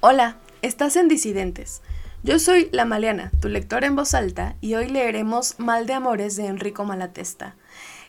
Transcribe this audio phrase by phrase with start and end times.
[0.00, 1.82] Hola, estás en Disidentes.
[2.22, 6.36] Yo soy La Maleana, tu lectora en voz alta, y hoy leeremos Mal de Amores
[6.36, 7.56] de Enrico Malatesta.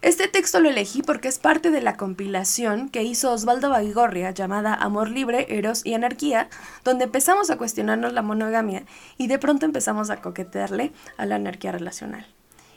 [0.03, 4.75] Este texto lo elegí porque es parte de la compilación que hizo Osvaldo Baigorria llamada
[4.75, 6.47] Amor Libre, Eros y Anarquía,
[6.83, 8.83] donde empezamos a cuestionarnos la monogamia
[9.17, 12.27] y de pronto empezamos a coquetearle a la anarquía relacional.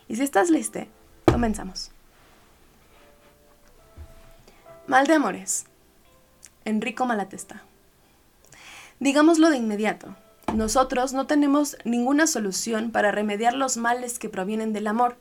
[0.09, 0.87] Y si estás lista,
[1.27, 1.91] comenzamos.
[4.87, 5.67] Mal de Amores.
[6.65, 7.63] Enrico Malatesta.
[9.03, 10.15] Digámoslo de inmediato.
[10.55, 15.17] Nosotros no tenemos ninguna solución para remediar los males que provienen del amor,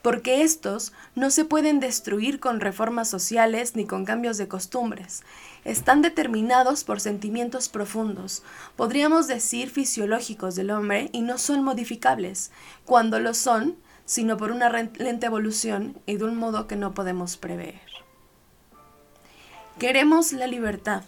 [0.00, 5.24] porque estos no se pueden destruir con reformas sociales ni con cambios de costumbres.
[5.64, 8.44] Están determinados por sentimientos profundos,
[8.76, 12.52] podríamos decir fisiológicos del hombre, y no son modificables,
[12.84, 13.74] cuando lo son,
[14.04, 17.80] sino por una lenta evolución y de un modo que no podemos prever.
[19.80, 21.02] Queremos la libertad,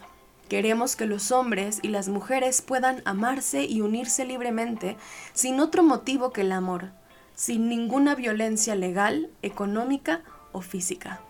[0.49, 4.97] Queremos que los hombres y las mujeres puedan amarse y unirse libremente
[5.35, 6.91] sin otro motivo que el amor,
[7.35, 11.21] sin ninguna violencia legal, económica o física.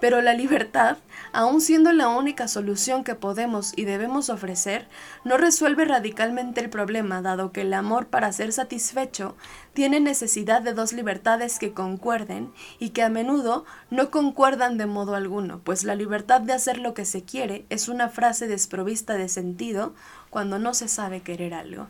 [0.00, 0.98] Pero la libertad,
[1.32, 4.86] aun siendo la única solución que podemos y debemos ofrecer,
[5.24, 9.36] no resuelve radicalmente el problema, dado que el amor para ser satisfecho
[9.74, 15.14] tiene necesidad de dos libertades que concuerden y que a menudo no concuerdan de modo
[15.14, 19.28] alguno, pues la libertad de hacer lo que se quiere es una frase desprovista de
[19.28, 19.94] sentido
[20.30, 21.88] cuando no se sabe querer algo.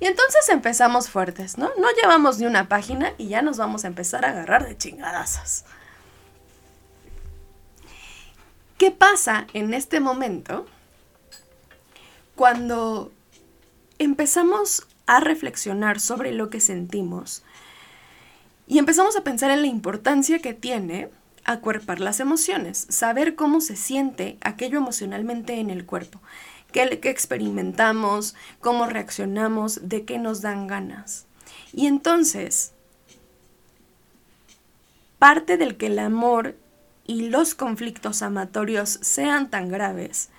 [0.00, 1.70] Y entonces empezamos fuertes, ¿no?
[1.78, 5.64] No llevamos ni una página y ya nos vamos a empezar a agarrar de chingadazos.
[8.84, 10.66] ¿Qué pasa en este momento
[12.36, 13.10] cuando
[13.98, 17.44] empezamos a reflexionar sobre lo que sentimos
[18.66, 21.08] y empezamos a pensar en la importancia que tiene
[21.46, 26.20] acuerpar las emociones, saber cómo se siente aquello emocionalmente en el cuerpo,
[26.70, 31.24] qué, qué experimentamos, cómo reaccionamos, de qué nos dan ganas.
[31.72, 32.74] Y entonces,
[35.18, 36.56] parte del que el amor
[37.06, 40.30] y los conflictos amatorios sean tan graves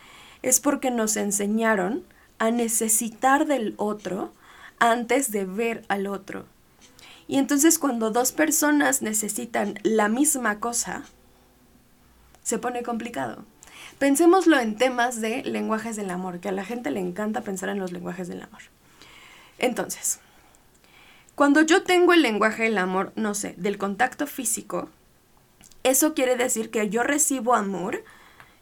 [0.42, 2.03] es porque nos enseñaron
[2.38, 4.34] a necesitar del otro
[4.80, 6.46] antes de ver al otro.
[7.28, 11.03] Y entonces cuando dos personas necesitan la misma cosa,
[12.44, 13.44] se pone complicado.
[13.97, 17.80] Pensémoslo en temas de lenguajes del amor, que a la gente le encanta pensar en
[17.80, 18.62] los lenguajes del amor.
[19.58, 20.20] Entonces,
[21.34, 24.90] cuando yo tengo el lenguaje del amor, no sé, del contacto físico,
[25.85, 28.03] eso quiere decir que yo recibo amor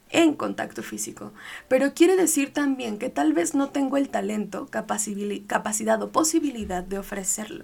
[0.10, 1.32] en contacto físico,
[1.70, 7.00] pero quiere decir también que tal vez no tengo el talento, capacidad o posibilidad de
[7.00, 7.64] ofrecerlo.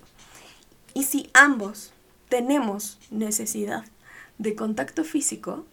[0.93, 1.91] Y si ambos
[2.29, 3.83] tenemos necesidad
[4.37, 5.65] de contacto físico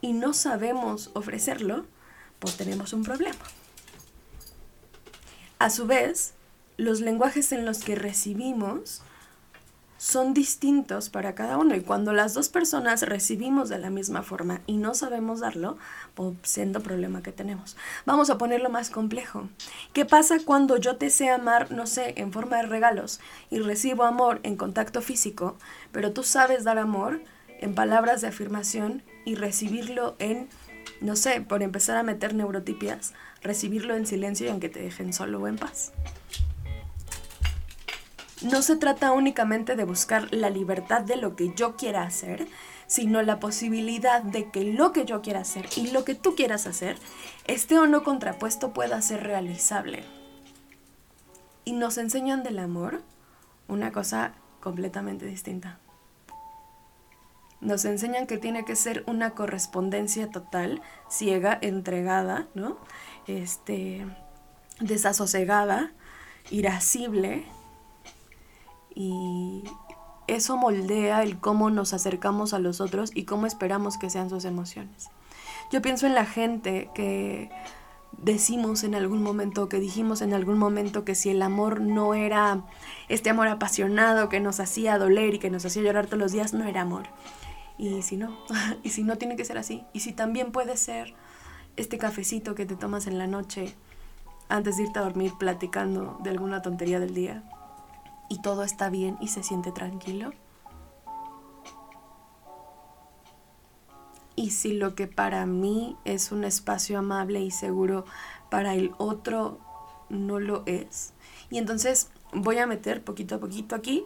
[0.00, 1.86] y no sabemos ofrecerlo,
[2.40, 3.38] pues tenemos un problema.
[5.60, 6.34] A su vez,
[6.76, 9.02] los lenguajes en los que recibimos
[9.98, 14.60] son distintos para cada uno y cuando las dos personas recibimos de la misma forma
[14.66, 15.76] y no sabemos darlo,
[16.14, 17.76] pues siendo problema que tenemos.
[18.06, 19.48] Vamos a ponerlo más complejo.
[19.92, 23.20] ¿Qué pasa cuando yo te sé amar, no sé, en forma de regalos
[23.50, 25.58] y recibo amor en contacto físico,
[25.90, 27.20] pero tú sabes dar amor
[27.60, 30.48] en palabras de afirmación y recibirlo en,
[31.00, 35.40] no sé, por empezar a meter neurotipias, recibirlo en silencio y aunque te dejen solo
[35.40, 35.92] o en paz?
[38.42, 42.46] No se trata únicamente de buscar la libertad de lo que yo quiera hacer,
[42.86, 46.66] sino la posibilidad de que lo que yo quiera hacer y lo que tú quieras
[46.66, 46.96] hacer,
[47.46, 50.04] esté o no contrapuesto, pueda ser realizable.
[51.64, 53.02] Y nos enseñan del amor
[53.66, 55.78] una cosa completamente distinta.
[57.60, 62.78] Nos enseñan que tiene que ser una correspondencia total, ciega, entregada, ¿no?
[63.26, 64.06] Este,
[64.80, 65.92] desasosegada,
[66.50, 67.44] irascible,
[68.98, 69.62] y
[70.26, 74.44] eso moldea el cómo nos acercamos a los otros y cómo esperamos que sean sus
[74.44, 75.08] emociones.
[75.70, 77.48] Yo pienso en la gente que
[78.16, 82.64] decimos en algún momento, que dijimos en algún momento que si el amor no era
[83.08, 86.52] este amor apasionado que nos hacía doler y que nos hacía llorar todos los días,
[86.52, 87.06] no era amor.
[87.78, 88.36] Y si no,
[88.82, 91.14] y si no tiene que ser así, y si también puede ser
[91.76, 93.76] este cafecito que te tomas en la noche
[94.48, 97.44] antes de irte a dormir platicando de alguna tontería del día,
[98.28, 100.32] y todo está bien y se siente tranquilo?
[104.36, 108.04] Y si lo que para mí es un espacio amable y seguro,
[108.50, 109.58] para el otro
[110.08, 111.12] no lo es.
[111.50, 114.04] Y entonces voy a meter poquito a poquito aquí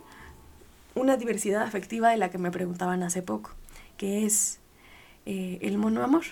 [0.95, 3.51] una diversidad afectiva de la que me preguntaban hace poco,
[3.97, 4.59] que es
[5.27, 6.25] eh, el monoamor.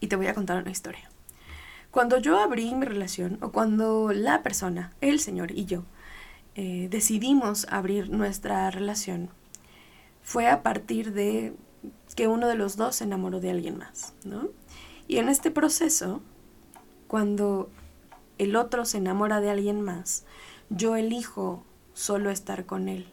[0.00, 1.10] Y te voy a contar una historia.
[1.90, 5.84] cuando yo abrí mi relación, o cuando la persona, el señor y yo,
[6.60, 9.30] eh, decidimos abrir nuestra relación,
[10.24, 11.54] fue a partir de
[12.16, 14.48] que uno de los dos se enamoró de alguien más, ¿no?
[15.06, 16.20] Y en este proceso,
[17.06, 17.70] cuando
[18.38, 20.24] el otro se enamora de alguien más,
[20.68, 21.62] yo elijo
[21.94, 23.06] solo estar con él.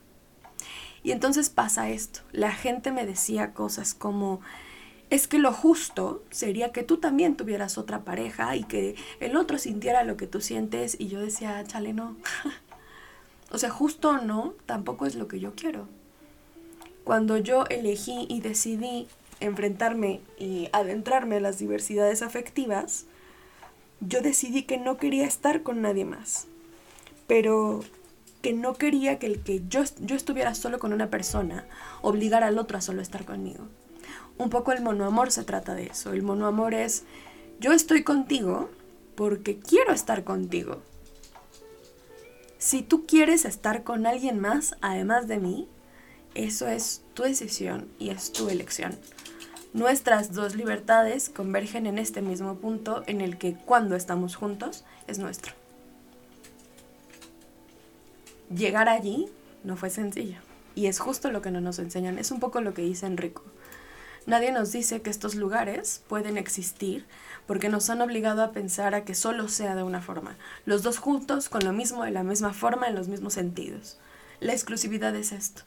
[1.03, 2.21] Y entonces pasa esto.
[2.31, 4.41] La gente me decía cosas como,
[5.11, 9.59] es que lo justo sería que tú también tuvieras otra pareja y que el otro
[9.59, 10.97] sintiera lo que tú sientes.
[10.99, 12.17] Y yo decía, chale, no.
[13.51, 15.87] o sea, justo o no, tampoco es lo que yo quiero.
[17.03, 19.07] Cuando yo elegí y decidí
[19.39, 23.05] enfrentarme y adentrarme a las diversidades afectivas,
[23.99, 26.47] yo decidí que no quería estar con nadie más.
[27.27, 27.81] Pero
[28.41, 31.65] que no quería que el que yo, yo estuviera solo con una persona
[32.01, 33.65] obligara al otro a solo estar conmigo.
[34.37, 36.13] Un poco el monoamor se trata de eso.
[36.13, 37.03] El monoamor es
[37.59, 38.69] yo estoy contigo
[39.15, 40.81] porque quiero estar contigo.
[42.65, 45.67] Si tú quieres estar con alguien más además de mí,
[46.33, 48.97] eso es tu decisión y es tu elección.
[49.73, 55.19] Nuestras dos libertades convergen en este mismo punto en el que cuando estamos juntos es
[55.19, 55.53] nuestro
[58.49, 59.27] llegar allí
[59.63, 60.39] no fue sencillo.
[60.73, 62.17] Y es justo lo que no nos enseñan.
[62.17, 63.43] Es un poco lo que dice Enrico.
[64.25, 67.05] Nadie nos dice que estos lugares pueden existir
[67.47, 70.35] porque nos han obligado a pensar a que solo sea de una forma.
[70.65, 73.97] Los dos juntos, con lo mismo, de la misma forma, en los mismos sentidos.
[74.39, 75.63] La exclusividad es esto.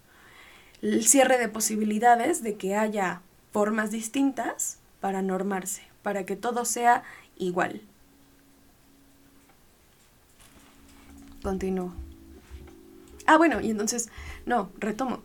[0.83, 3.23] El cierre de posibilidades de que haya
[3.53, 7.03] formas distintas para normarse, para que todo sea
[7.37, 7.83] igual.
[11.43, 11.95] Continúo.
[13.27, 14.09] Ah, bueno, y entonces,
[14.47, 15.23] no, retomo.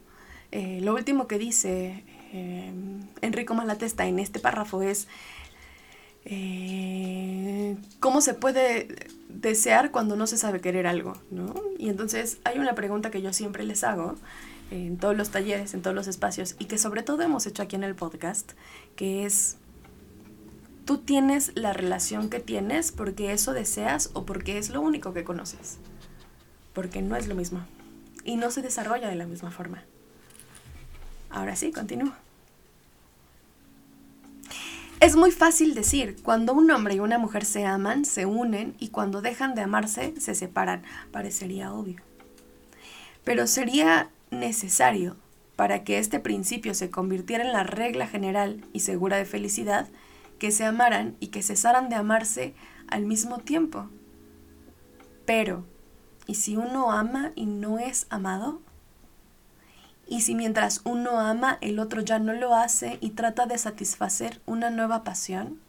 [0.52, 2.72] Eh, lo último que dice eh,
[3.22, 5.08] Enrico Malatesta en este párrafo es
[6.26, 11.54] eh, cómo se puede desear cuando no se sabe querer algo, ¿no?
[11.78, 14.16] Y entonces hay una pregunta que yo siempre les hago
[14.72, 17.76] en todos los talleres, en todos los espacios, y que sobre todo hemos hecho aquí
[17.76, 18.54] en el podcast,
[18.96, 19.58] que es,
[20.86, 25.24] ¿tú tienes la relación que tienes porque eso deseas o porque es lo único que
[25.24, 25.78] conoces?
[26.74, 27.66] Porque no es lo mismo
[28.24, 29.84] y no se desarrolla de la misma forma.
[31.30, 32.14] Ahora sí, continúo.
[35.04, 38.88] Es muy fácil decir, cuando un hombre y una mujer se aman, se unen y
[38.88, 40.84] cuando dejan de amarse, se separan.
[41.12, 42.02] Parecería obvio.
[43.26, 45.18] Pero sería necesario,
[45.58, 49.90] para que este principio se convirtiera en la regla general y segura de felicidad,
[50.40, 52.54] que se amaran y que cesaran de amarse
[52.88, 53.90] al mismo tiempo.
[55.26, 55.66] Pero,
[56.26, 58.62] ¿Y si uno ama y no es amado?
[60.08, 64.42] ¿Y si mientras uno ama el otro ya no lo hace y trata de satisfacer
[64.46, 65.60] una nueva pasión?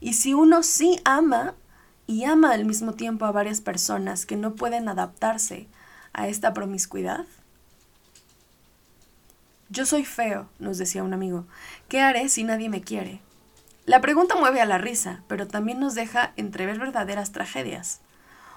[0.00, 1.54] ¿Y si uno sí ama
[2.06, 5.66] y ama al mismo tiempo a varias personas que no pueden adaptarse
[6.12, 7.26] a esta promiscuidad?
[9.70, 11.44] Yo soy feo, nos decía un amigo.
[11.88, 13.20] ¿Qué haré si nadie me quiere?
[13.84, 18.00] La pregunta mueve a la risa, pero también nos deja entrever verdaderas tragedias.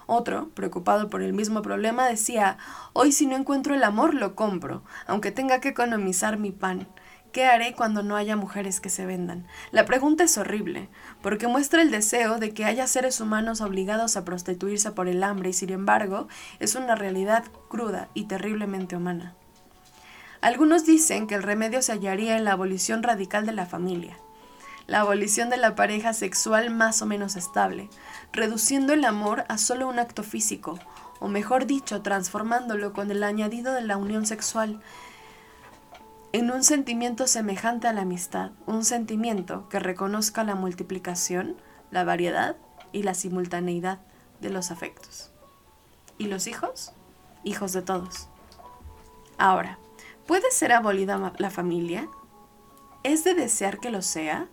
[0.07, 2.57] Otro, preocupado por el mismo problema, decía,
[2.94, 6.88] hoy si no encuentro el amor lo compro, aunque tenga que economizar mi pan.
[7.31, 9.48] ¿Qué haré cuando no haya mujeres que se vendan?
[9.71, 10.89] La pregunta es horrible,
[11.21, 15.50] porque muestra el deseo de que haya seres humanos obligados a prostituirse por el hambre
[15.50, 16.27] y sin embargo
[16.60, 19.36] es una realidad cruda y terriblemente humana.
[20.41, 24.17] Algunos dicen que el remedio se hallaría en la abolición radical de la familia,
[24.88, 27.90] la abolición de la pareja sexual más o menos estable,
[28.34, 30.80] reduciendo el amor a solo un acto físico,
[31.20, 34.82] o mejor dicho, transformándolo con el añadido de la unión sexual
[36.34, 41.58] en un sentimiento semejante a la amistad, un sentimiento que reconozca la multiplicación,
[41.92, 42.56] la variedad
[42.94, 44.00] y la simultaneidad
[44.40, 45.32] de los afectos.
[46.18, 46.94] ¿Y los hijos?
[47.44, 48.30] Hijos de todos.
[49.38, 49.78] Ahora,
[50.26, 52.08] ¿puede ser abolida la familia?
[53.04, 54.48] ¿Es de desear que lo sea?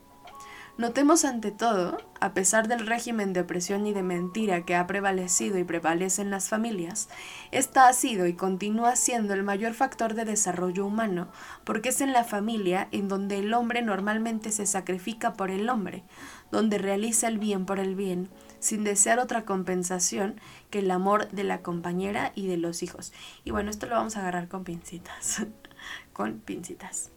[0.78, 5.58] Notemos ante todo, a pesar del régimen de opresión y de mentira que ha prevalecido
[5.58, 7.08] y prevalece en las familias,
[7.50, 11.26] esta ha sido y continúa siendo el mayor factor de desarrollo humano,
[11.64, 16.04] porque es en la familia en donde el hombre normalmente se sacrifica por el hombre,
[16.52, 18.28] donde realiza el bien por el bien,
[18.60, 23.12] sin desear otra compensación que el amor de la compañera y de los hijos.
[23.42, 25.44] Y bueno, esto lo vamos a agarrar con pincitas,
[26.12, 27.10] con pincitas.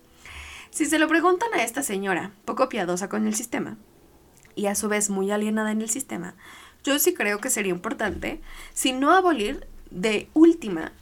[0.72, 3.78] Si se lo preguntan a esta señora, poco piadosa con el sistema,
[4.56, 6.34] y a su vez muy alienada en el sistema,
[6.86, 8.42] yo sí creo que sería importante,
[8.74, 10.94] si no abolir, de última,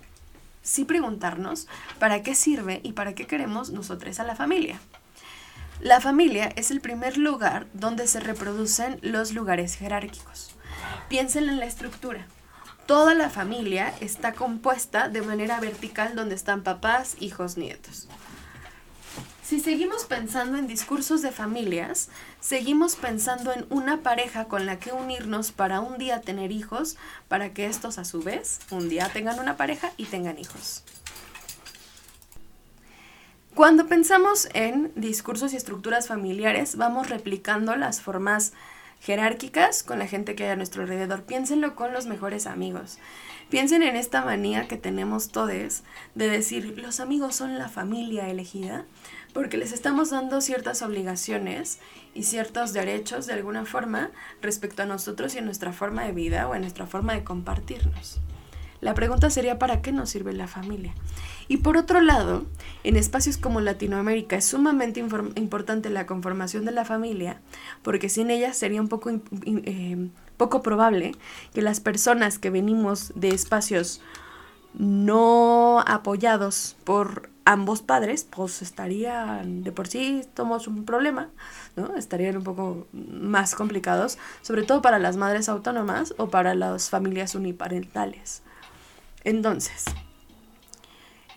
[0.63, 1.67] sí preguntarnos
[1.99, 4.79] para qué sirve y para qué queremos nosotros a la familia.
[5.81, 10.55] La familia es el primer lugar donde se reproducen los lugares jerárquicos.
[11.09, 12.25] Piensen en la estructura.
[12.87, 18.09] Toda la familia está compuesta de manera vertical donde están papás, hijos, nietos.
[19.49, 24.91] Si seguimos pensando en discursos de familias, seguimos pensando en una pareja con la que
[24.91, 29.39] unirnos para un día tener hijos, para que estos a su vez un día tengan
[29.39, 30.83] una pareja y tengan hijos.
[33.55, 38.53] Cuando pensamos en discursos y estructuras familiares, vamos replicando las formas
[39.01, 41.23] jerárquicas con la gente que hay a nuestro alrededor.
[41.23, 42.99] Piénsenlo con los mejores amigos.
[43.49, 48.85] Piensen en esta manía que tenemos todos de decir los amigos son la familia elegida,
[49.33, 51.79] porque les estamos dando ciertas obligaciones
[52.13, 56.47] y ciertos derechos de alguna forma respecto a nosotros y a nuestra forma de vida
[56.47, 58.19] o a nuestra forma de compartirnos.
[58.81, 60.93] La pregunta sería, ¿para qué nos sirve la familia?
[61.47, 62.45] Y por otro lado,
[62.83, 67.41] en espacios como Latinoamérica es sumamente importante la conformación de la familia,
[67.81, 71.11] porque sin ella sería un poco, eh, poco probable
[71.53, 74.01] que las personas que venimos de espacios
[74.73, 81.29] no apoyados por ambos padres, pues estarían de por sí, somos un problema,
[81.75, 81.95] ¿no?
[81.95, 87.35] Estarían un poco más complicados, sobre todo para las madres autónomas o para las familias
[87.35, 88.41] uniparentales.
[89.25, 89.85] Entonces,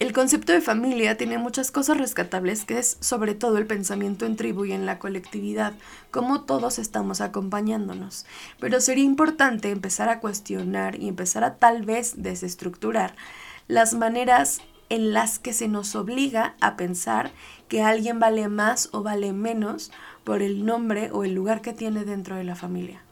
[0.02, 4.34] el concepto de familia tiene muchas cosas rescatables, que es sobre todo el pensamiento en
[4.34, 5.74] tribu y en la colectividad,
[6.10, 8.26] como todos estamos acompañándonos.
[8.58, 13.14] Pero sería importante empezar a cuestionar y empezar a tal vez desestructurar
[13.68, 17.30] las maneras en las que se nos obliga a pensar
[17.68, 19.92] que alguien vale más o vale menos
[20.24, 23.02] por el nombre o el lugar que tiene dentro de la familia.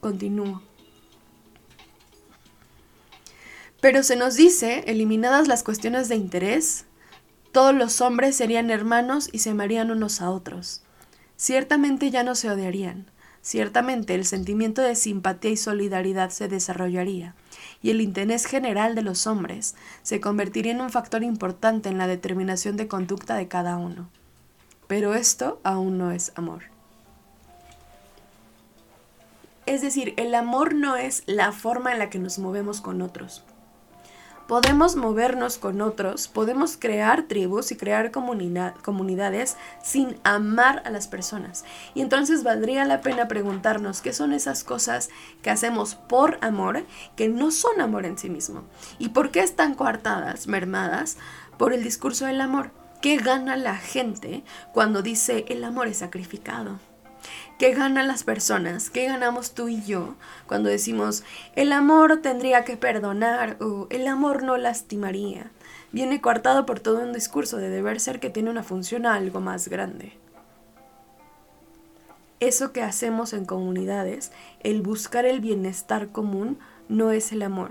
[0.00, 0.71] Continúo.
[3.82, 6.84] Pero se nos dice, eliminadas las cuestiones de interés,
[7.50, 10.84] todos los hombres serían hermanos y se amarían unos a otros.
[11.36, 13.10] Ciertamente ya no se odiarían,
[13.40, 17.34] ciertamente el sentimiento de simpatía y solidaridad se desarrollaría,
[17.82, 19.74] y el interés general de los hombres
[20.04, 24.08] se convertiría en un factor importante en la determinación de conducta de cada uno.
[24.86, 26.66] Pero esto aún no es amor.
[29.66, 33.44] Es decir, el amor no es la forma en la que nos movemos con otros
[34.46, 41.64] podemos movernos con otros, podemos crear tribus y crear comunidades sin amar a las personas.
[41.94, 45.10] Y entonces valdría la pena preguntarnos qué son esas cosas
[45.42, 46.84] que hacemos por amor,
[47.16, 48.64] que no son amor en sí mismo.
[48.98, 51.16] ¿Y por qué están coartadas, mermadas
[51.58, 52.70] por el discurso del amor?
[53.00, 56.78] ¿Qué gana la gente cuando dice el amor es sacrificado?
[57.58, 58.90] ¿Qué ganan las personas?
[58.90, 60.16] ¿Qué ganamos tú y yo
[60.46, 61.22] cuando decimos
[61.54, 65.50] el amor tendría que perdonar o el amor no lastimaría?
[65.92, 69.40] Viene coartado por todo un discurso de deber ser que tiene una función a algo
[69.40, 70.14] más grande.
[72.40, 74.32] Eso que hacemos en comunidades,
[74.64, 77.70] el buscar el bienestar común, no es el amor.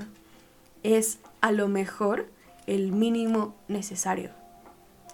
[0.83, 2.27] Es a lo mejor
[2.67, 4.29] el mínimo necesario.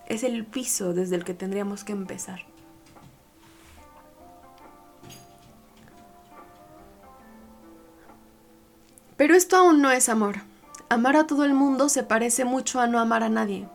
[0.05, 2.46] Es el piso desde el que tendríamos que empezar.
[9.17, 10.37] Pero esto aún no es amor.
[10.89, 13.67] Amar a todo el mundo se parece mucho a no amar a nadie.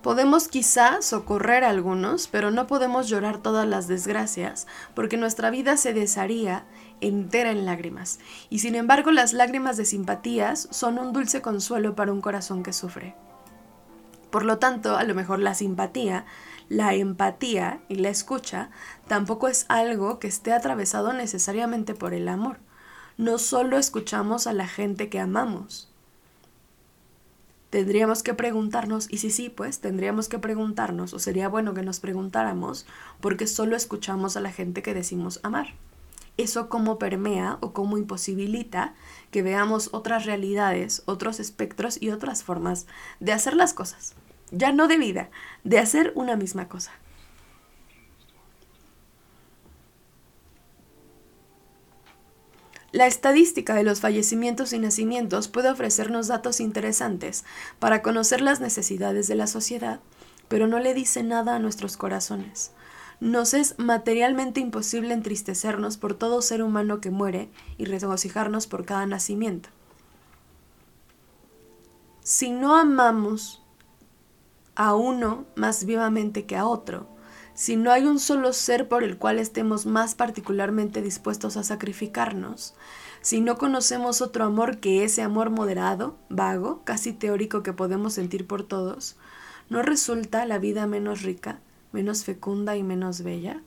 [0.00, 5.76] Podemos quizá socorrer a algunos, pero no podemos llorar todas las desgracias, porque nuestra vida
[5.76, 6.64] se desharía
[7.00, 8.20] entera en lágrimas.
[8.48, 12.72] Y sin embargo las lágrimas de simpatías son un dulce consuelo para un corazón que
[12.72, 13.16] sufre.
[14.30, 16.26] Por lo tanto, a lo mejor la simpatía,
[16.68, 18.70] la empatía y la escucha
[19.08, 22.58] tampoco es algo que esté atravesado necesariamente por el amor
[23.18, 25.88] no solo escuchamos a la gente que amamos.
[27.70, 32.00] Tendríamos que preguntarnos, y si sí, pues tendríamos que preguntarnos, o sería bueno que nos
[32.00, 32.86] preguntáramos,
[33.20, 35.74] porque solo escuchamos a la gente que decimos amar.
[36.36, 38.94] Eso cómo permea o cómo imposibilita
[39.30, 42.86] que veamos otras realidades, otros espectros y otras formas
[43.20, 44.14] de hacer las cosas.
[44.50, 45.30] Ya no de vida,
[45.64, 46.92] de hacer una misma cosa.
[52.96, 57.44] La estadística de los fallecimientos y nacimientos puede ofrecernos datos interesantes
[57.78, 60.00] para conocer las necesidades de la sociedad,
[60.48, 62.72] pero no le dice nada a nuestros corazones.
[63.20, 69.04] Nos es materialmente imposible entristecernos por todo ser humano que muere y regocijarnos por cada
[69.04, 69.68] nacimiento.
[72.22, 73.62] Si no amamos
[74.74, 77.14] a uno más vivamente que a otro,
[77.56, 82.74] si no hay un solo ser por el cual estemos más particularmente dispuestos a sacrificarnos,
[83.22, 88.46] si no conocemos otro amor que ese amor moderado, vago, casi teórico que podemos sentir
[88.46, 89.16] por todos,
[89.70, 91.58] ¿no resulta la vida menos rica,
[91.92, 93.62] menos fecunda y menos bella?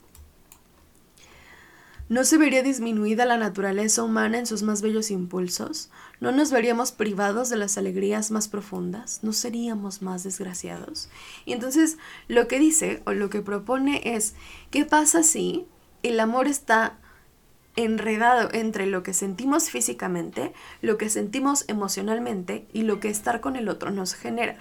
[2.10, 5.92] ¿No se vería disminuida la naturaleza humana en sus más bellos impulsos?
[6.20, 9.20] ¿No nos veríamos privados de las alegrías más profundas?
[9.22, 11.10] ¿No seríamos más desgraciados?
[11.46, 14.34] Y entonces lo que dice o lo que propone es,
[14.72, 15.68] ¿qué pasa si
[16.02, 16.98] el amor está
[17.76, 20.52] enredado entre lo que sentimos físicamente,
[20.82, 24.58] lo que sentimos emocionalmente y lo que estar con el otro nos genera?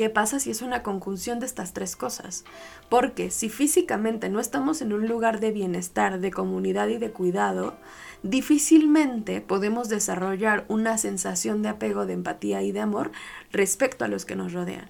[0.00, 2.46] ¿Qué pasa si es una conjunción de estas tres cosas?
[2.88, 7.74] Porque si físicamente no estamos en un lugar de bienestar, de comunidad y de cuidado,
[8.22, 13.12] difícilmente podemos desarrollar una sensación de apego, de empatía y de amor
[13.52, 14.88] respecto a los que nos rodean.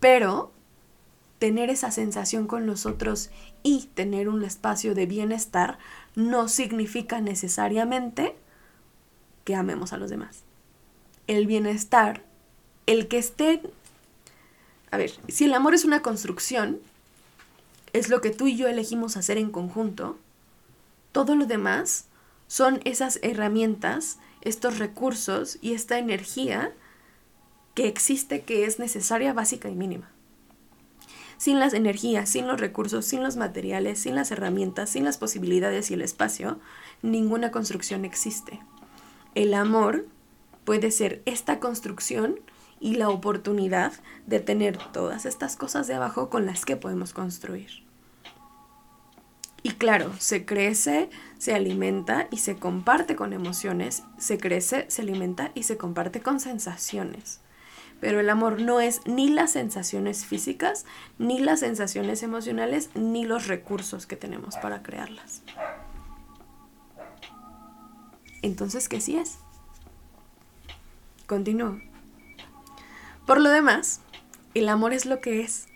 [0.00, 0.52] Pero
[1.38, 3.30] tener esa sensación con los otros
[3.62, 5.78] y tener un espacio de bienestar
[6.14, 8.36] no significa necesariamente
[9.44, 10.44] que amemos a los demás.
[11.26, 12.28] El bienestar,
[12.84, 13.60] el que esté
[14.90, 16.80] a ver, si el amor es una construcción,
[17.92, 20.18] es lo que tú y yo elegimos hacer en conjunto,
[21.12, 22.06] todo lo demás
[22.46, 26.72] son esas herramientas, estos recursos y esta energía
[27.74, 30.10] que existe que es necesaria, básica y mínima.
[31.36, 35.90] Sin las energías, sin los recursos, sin los materiales, sin las herramientas, sin las posibilidades
[35.90, 36.58] y el espacio,
[37.02, 38.60] ninguna construcción existe.
[39.34, 40.06] El amor
[40.64, 42.40] puede ser esta construcción
[42.80, 43.92] y la oportunidad
[44.26, 47.88] de tener todas estas cosas de abajo con las que podemos construir.
[49.62, 55.50] Y claro, se crece, se alimenta y se comparte con emociones, se crece, se alimenta
[55.54, 57.40] y se comparte con sensaciones.
[58.00, 60.86] Pero el amor no es ni las sensaciones físicas,
[61.18, 65.42] ni las sensaciones emocionales, ni los recursos que tenemos para crearlas.
[68.42, 69.38] Entonces, ¿qué sí es?
[71.26, 71.80] Continúo.
[73.28, 74.00] Por lo demás,
[74.54, 75.66] el amor es lo que es.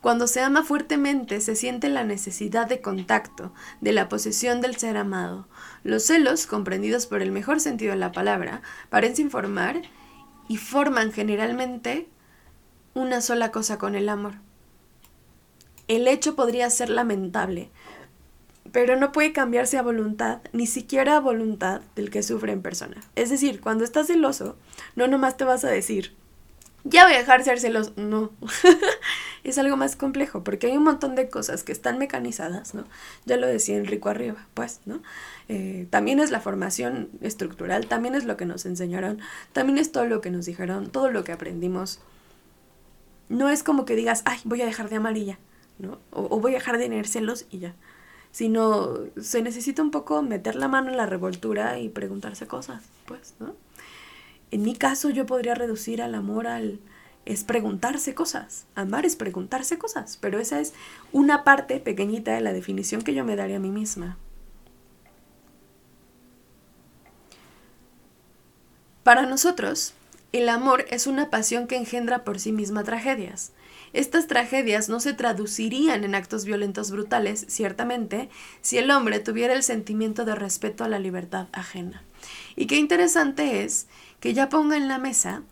[0.00, 4.96] Cuando se ama fuertemente se siente la necesidad de contacto, de la posesión del ser
[4.96, 5.46] amado.
[5.84, 9.82] Los celos, comprendidos por el mejor sentido de la palabra, parecen formar
[10.48, 12.08] y forman generalmente
[12.94, 14.34] una sola cosa con el amor.
[15.86, 17.70] El hecho podría ser lamentable,
[18.72, 22.96] pero no puede cambiarse a voluntad, ni siquiera a voluntad del que sufre en persona.
[23.14, 24.56] Es decir, cuando estás celoso,
[24.96, 26.17] no nomás te vas a decir,
[26.88, 27.92] ya voy a dejar de ser celoso.
[27.96, 28.30] No,
[29.44, 32.84] es algo más complejo porque hay un montón de cosas que están mecanizadas, ¿no?
[33.26, 35.00] Ya lo decía Enrico arriba, pues, ¿no?
[35.48, 39.20] Eh, también es la formación estructural, también es lo que nos enseñaron,
[39.52, 42.00] también es todo lo que nos dijeron, todo lo que aprendimos.
[43.28, 45.38] No es como que digas, ay, voy a dejar de amarilla,
[45.78, 45.98] ¿no?
[46.10, 47.74] O, o voy a dejar de tener celos y ya.
[48.30, 53.34] Sino se necesita un poco meter la mano en la revoltura y preguntarse cosas, pues,
[53.40, 53.54] ¿no?
[54.50, 56.80] En mi caso yo podría reducir al amor al
[57.28, 58.66] es preguntarse cosas.
[58.74, 60.72] Amar es preguntarse cosas, pero esa es
[61.12, 64.16] una parte pequeñita de la definición que yo me daría a mí misma.
[69.02, 69.92] Para nosotros,
[70.32, 73.52] el amor es una pasión que engendra por sí misma tragedias.
[73.92, 78.28] Estas tragedias no se traducirían en actos violentos brutales, ciertamente,
[78.60, 82.02] si el hombre tuviera el sentimiento de respeto a la libertad ajena.
[82.56, 83.86] Y qué interesante es
[84.20, 85.42] que ya ponga en la mesa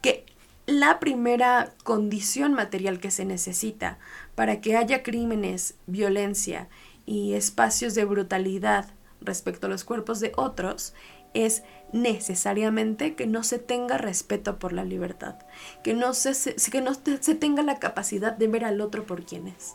[0.00, 0.24] que
[0.66, 3.98] la primera condición material que se necesita
[4.34, 6.68] para que haya crímenes, violencia
[7.04, 8.86] y espacios de brutalidad
[9.20, 10.94] respecto a los cuerpos de otros
[11.34, 15.36] es necesariamente que no se tenga respeto por la libertad,
[15.82, 19.48] que no se, que no se tenga la capacidad de ver al otro por quien
[19.48, 19.74] es,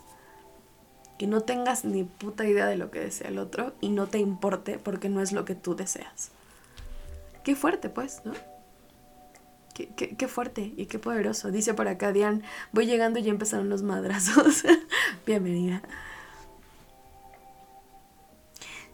[1.17, 4.19] que no tengas ni puta idea de lo que desea el otro y no te
[4.19, 6.31] importe porque no es lo que tú deseas.
[7.43, 8.33] Qué fuerte, pues, ¿no?
[9.73, 11.51] Qué, qué, fuerte y qué poderoso.
[11.51, 12.41] Dice por acá Diane,
[12.71, 14.63] voy llegando y ya empezaron los madrazos.
[15.27, 15.83] Bienvenida.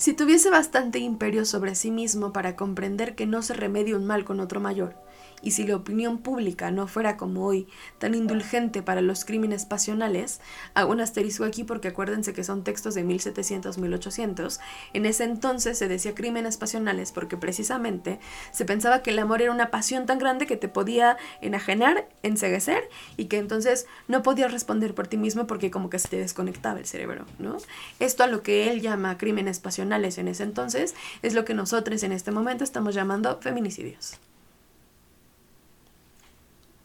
[0.03, 4.25] Si tuviese bastante imperio sobre sí mismo para comprender que no se remedia un mal
[4.25, 4.97] con otro mayor,
[5.43, 7.67] y si la opinión pública no fuera como hoy
[7.99, 10.39] tan indulgente para los crímenes pasionales,
[10.73, 14.59] hago un asterisco aquí porque acuérdense que son textos de 1700-1800,
[14.93, 18.19] en ese entonces se decía crímenes pasionales porque precisamente
[18.51, 22.89] se pensaba que el amor era una pasión tan grande que te podía enajenar, enseguecer
[23.17, 26.79] y que entonces no podías responder por ti mismo porque como que se te desconectaba
[26.79, 27.57] el cerebro, ¿no?
[27.99, 32.01] Esto a lo que él llama crímenes pasionales en ese entonces es lo que nosotros
[32.03, 34.17] en este momento estamos llamando feminicidios.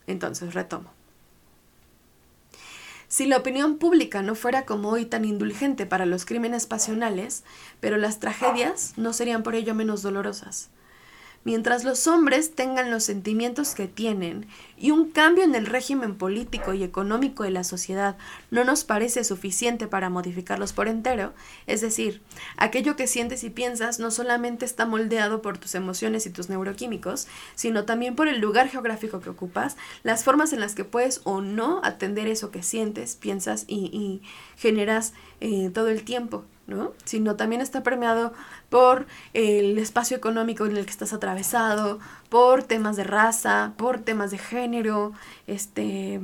[0.09, 0.91] Entonces retomo.
[3.07, 7.45] Si la opinión pública no fuera como hoy tan indulgente para los crímenes pasionales,
[7.81, 10.71] pero las tragedias no serían por ello menos dolorosas.
[11.45, 14.47] Mientras los hombres tengan los sentimientos que tienen
[14.77, 18.19] y un cambio en el régimen político y económico de la sociedad
[18.51, 21.33] no nos parece suficiente para modificarlos por entero,
[21.67, 22.23] es decir,
[22.57, 27.29] aquello que sientes y piensas no solamente está moldeado por tus emociones y tus neuroquímicos,
[27.55, 31.41] sino también por el lugar geográfico que ocupas, las formas en las que puedes o
[31.41, 34.23] no atender eso que sientes, piensas y,
[34.57, 36.45] generas eh, todo el tiempo.
[36.69, 36.93] ¿No?
[37.05, 38.33] Sino también está permeado
[38.69, 44.31] por el espacio económico en el que estás atravesado, por temas de raza, por temas
[44.31, 45.13] de género,
[45.47, 46.21] este,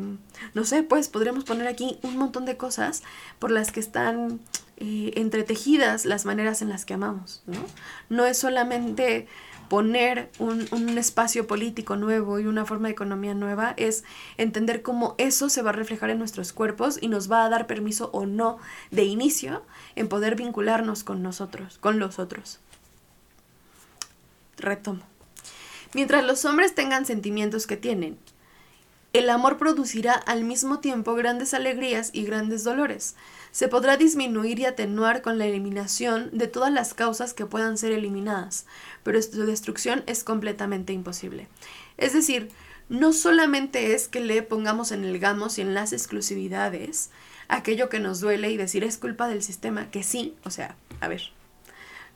[0.52, 3.02] no sé, pues podríamos poner aquí un montón de cosas
[3.38, 4.38] por las que están
[4.76, 7.64] eh, entretejidas las maneras en las que amamos, ¿no?
[8.10, 9.26] No es solamente
[9.68, 14.04] poner un, un, espacio político nuevo y una forma de economía nueva es
[14.36, 17.66] entender cómo eso se va a reflejar en nuestros cuerpos y nos va a dar
[17.66, 18.58] permiso o no
[18.90, 19.62] de inicio
[19.96, 22.60] en poder vincularnos con nosotros, con los otros.
[24.56, 25.02] Retomo.
[25.94, 28.18] Mientras los hombres tengan sentimientos que tienen,
[29.14, 33.14] el amor producirá al mismo tiempo grandes alegrías y grandes dolores
[33.54, 37.92] se podrá disminuir y atenuar con la eliminación de todas las causas que puedan ser
[37.92, 38.66] eliminadas,
[39.04, 41.46] pero su destrucción es completamente imposible.
[41.96, 42.48] Es decir,
[42.88, 47.10] no solamente es que le pongamos en el gamos y en las exclusividades
[47.46, 51.06] aquello que nos duele y decir es culpa del sistema, que sí, o sea, a
[51.06, 51.22] ver,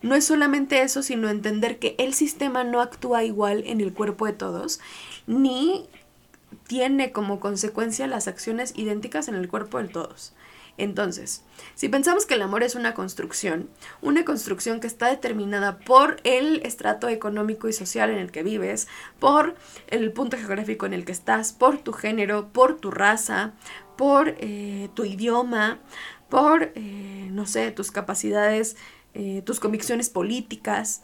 [0.02, 4.26] no es solamente eso, sino entender que el sistema no actúa igual en el cuerpo
[4.26, 4.80] de todos,
[5.28, 5.88] ni
[6.68, 10.34] tiene como consecuencia las acciones idénticas en el cuerpo de todos.
[10.76, 11.42] Entonces,
[11.74, 13.68] si pensamos que el amor es una construcción,
[14.00, 18.86] una construcción que está determinada por el estrato económico y social en el que vives,
[19.18, 19.56] por
[19.88, 23.54] el punto geográfico en el que estás, por tu género, por tu raza,
[23.96, 25.80] por eh, tu idioma,
[26.28, 28.76] por, eh, no sé, tus capacidades,
[29.14, 31.02] eh, tus convicciones políticas,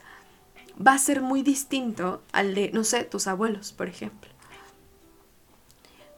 [0.75, 4.34] va a ser muy distinto al de, no sé, tus abuelos, por ejemplo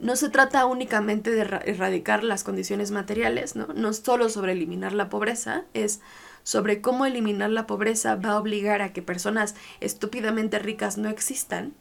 [0.00, 3.66] no se trata únicamente de erradicar las condiciones materiales, ¿no?
[3.68, 6.00] No solo sobre eliminar la pobreza, es
[6.44, 11.74] sobre cómo eliminar la pobreza va a obligar a que personas estúpidamente ricas no existan,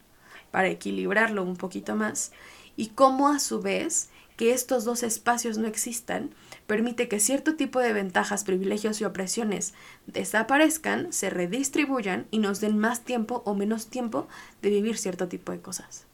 [0.52, 2.32] para equilibrarlo un poquito más,
[2.76, 6.30] y cómo a su vez que estos dos espacios no existan
[6.68, 9.74] permite que cierto tipo de ventajas, privilegios y opresiones
[10.06, 14.28] desaparezcan, se redistribuyan y nos den más tiempo o menos tiempo
[14.62, 16.07] de vivir cierto tipo de cosas.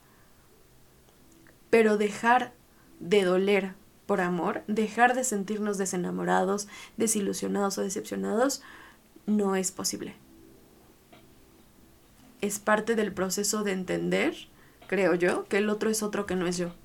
[1.74, 2.54] Pero dejar
[3.00, 3.74] de doler
[4.06, 8.62] por amor, dejar de sentirnos desenamorados, desilusionados o decepcionados,
[9.26, 10.14] no es posible.
[12.42, 14.36] Es parte del proceso de entender,
[14.86, 16.76] creo yo, que el otro es otro que no es yo.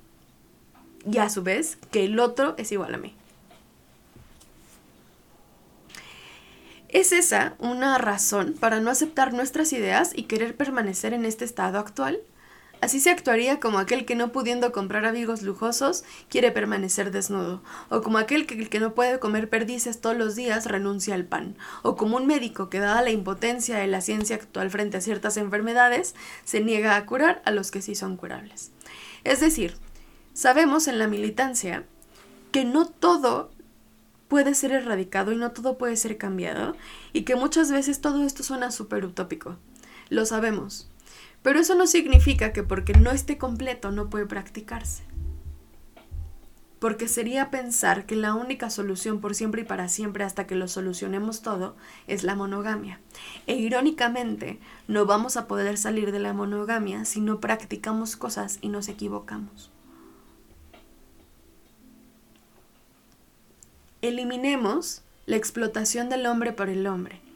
[1.05, 3.15] Y a su vez, que el otro es igual a mí.
[6.89, 11.79] ¿Es esa una razón para no aceptar nuestras ideas y querer permanecer en este estado
[11.79, 12.23] actual?
[12.81, 18.03] Así se actuaría como aquel que no pudiendo comprar abrigos lujosos quiere permanecer desnudo, o
[18.03, 21.97] como aquel que, que no puede comer perdices todos los días renuncia al pan, o
[21.97, 26.15] como un médico que dada la impotencia de la ciencia actual frente a ciertas enfermedades,
[26.45, 28.71] se niega a curar a los que sí son curables.
[29.25, 29.77] Es decir,
[30.33, 31.85] sabemos en la militancia
[32.53, 33.51] que no todo
[34.29, 36.77] puede ser erradicado y no todo puede ser cambiado,
[37.13, 39.57] y que muchas veces todo esto suena súper utópico.
[40.11, 40.89] Lo sabemos,
[41.43, 45.05] pero eso no significa que porque no esté completo no puede practicarse.
[46.79, 50.69] Porque sería pensar que la única solución por siempre y para siempre hasta que lo
[50.69, 53.01] solucionemos todo es la monogamia.
[53.49, 58.69] E irónicamente, no vamos a poder salir de la monogamia si no practicamos cosas y
[58.69, 59.73] nos equivocamos.
[64.01, 67.28] Eliminemos la explotación del hombre por el hombre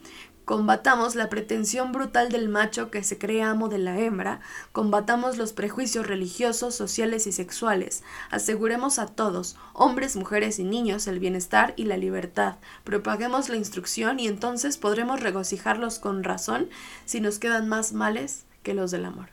[0.44, 4.40] Combatamos la pretensión brutal del macho que se cree amo de la hembra,
[4.72, 11.20] combatamos los prejuicios religiosos, sociales y sexuales, aseguremos a todos, hombres, mujeres y niños, el
[11.20, 16.68] bienestar y la libertad, propaguemos la instrucción y entonces podremos regocijarlos con razón
[17.04, 19.28] si nos quedan más males que los del amor.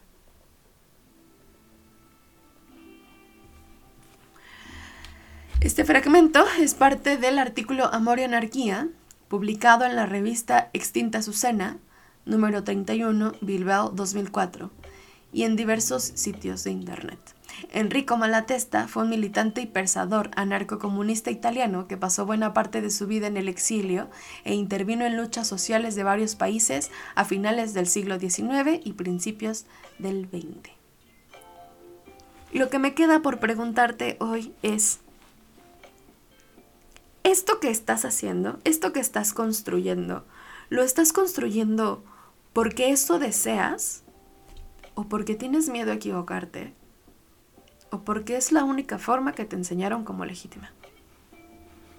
[5.60, 8.88] Este fragmento es parte del artículo Amor y Anarquía
[9.30, 11.78] publicado en la revista Extinta Azucena,
[12.26, 14.72] número 31, Bilbao 2004,
[15.32, 17.20] y en diversos sitios de Internet.
[17.72, 23.06] Enrico Malatesta fue un militante y persador anarcocomunista italiano que pasó buena parte de su
[23.06, 24.10] vida en el exilio
[24.44, 29.65] e intervino en luchas sociales de varios países a finales del siglo XIX y principios
[30.00, 30.72] del XX.
[32.52, 35.02] Lo que me queda por preguntarte hoy es,
[37.32, 40.26] esto que estás haciendo, esto que estás construyendo,
[40.70, 42.04] lo estás construyendo
[42.54, 44.04] porque eso deseas
[44.96, 46.74] o porque tienes miedo a equivocarte,
[47.92, 50.72] o porque es la única forma que te enseñaron como legítima.